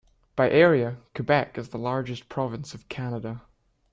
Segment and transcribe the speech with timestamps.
[0.35, 3.43] By area, Quebec is the largest province of Canada.